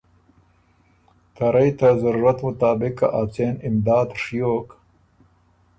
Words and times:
ته 1.35 1.45
رئ 1.53 1.69
ته 1.79 1.87
ضرورت 2.03 2.37
مطابق 2.47 2.93
که 2.99 3.07
ا 3.19 3.21
څېن 3.33 3.55
امداد 3.67 4.07
ڒیوک 4.21 4.67